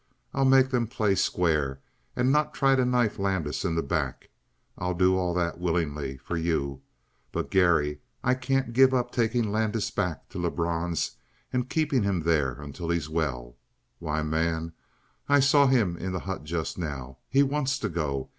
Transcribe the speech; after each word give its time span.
I'll 0.33 0.45
make 0.45 0.69
them 0.71 0.87
play 0.87 1.13
square 1.13 1.79
and 2.15 2.31
not 2.31 2.55
try 2.55 2.73
to 2.75 2.85
knife 2.85 3.19
Landis 3.19 3.63
in 3.63 3.75
the 3.75 3.83
back. 3.83 4.31
I'll 4.75 4.95
do 4.95 5.15
all 5.15 5.35
that 5.35 5.59
willingly 5.59 6.17
for 6.17 6.37
you! 6.37 6.81
But, 7.31 7.51
Garry, 7.51 7.99
I 8.23 8.33
can't 8.33 8.73
give 8.73 8.95
up 8.95 9.11
taking 9.11 9.51
Landis 9.51 9.91
back 9.91 10.27
to 10.29 10.39
Lebrun's 10.39 11.17
and 11.53 11.69
keeping 11.69 12.01
him 12.01 12.21
there 12.21 12.53
until 12.53 12.89
he's 12.89 13.09
well. 13.09 13.57
Why, 13.99 14.23
man, 14.23 14.73
I 15.29 15.39
saw 15.39 15.67
him 15.67 15.95
in 15.97 16.13
the 16.13 16.19
hut 16.21 16.45
just 16.45 16.79
now. 16.79 17.19
He 17.29 17.43
wants 17.43 17.77
to 17.77 17.87
go. 17.89 18.29